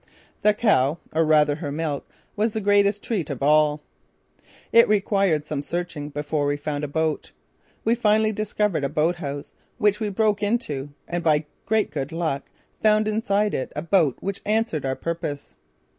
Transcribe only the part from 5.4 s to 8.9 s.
some searching before we found a boat. We finally discovered a